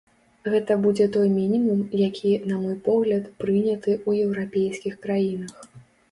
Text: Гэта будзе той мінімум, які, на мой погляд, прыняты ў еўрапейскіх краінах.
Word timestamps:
Гэта 0.51 0.75
будзе 0.83 1.05
той 1.15 1.27
мінімум, 1.33 1.81
які, 2.09 2.31
на 2.51 2.55
мой 2.63 2.73
погляд, 2.87 3.27
прыняты 3.43 3.91
ў 4.07 4.25
еўрапейскіх 4.29 4.97
краінах. 5.05 5.53